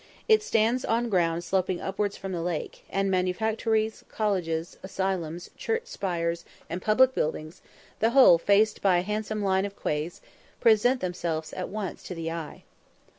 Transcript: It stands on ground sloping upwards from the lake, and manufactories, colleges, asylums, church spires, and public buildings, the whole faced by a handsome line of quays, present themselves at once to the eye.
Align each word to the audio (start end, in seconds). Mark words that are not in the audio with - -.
It 0.27 0.41
stands 0.41 0.83
on 0.83 1.09
ground 1.09 1.43
sloping 1.43 1.79
upwards 1.79 2.17
from 2.17 2.31
the 2.31 2.41
lake, 2.41 2.85
and 2.89 3.11
manufactories, 3.11 4.03
colleges, 4.09 4.75
asylums, 4.81 5.51
church 5.55 5.85
spires, 5.85 6.43
and 6.67 6.81
public 6.81 7.13
buildings, 7.13 7.61
the 7.99 8.09
whole 8.09 8.39
faced 8.39 8.81
by 8.81 8.97
a 8.97 9.01
handsome 9.03 9.43
line 9.43 9.63
of 9.63 9.75
quays, 9.75 10.19
present 10.59 11.01
themselves 11.01 11.53
at 11.53 11.69
once 11.69 12.01
to 12.01 12.15
the 12.15 12.31
eye. 12.31 12.63